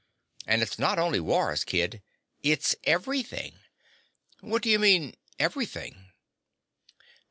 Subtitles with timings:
[0.47, 2.01] And it's not only wars, kid.
[2.41, 3.59] It's everything."
[4.39, 6.09] "What do you mean, everything?"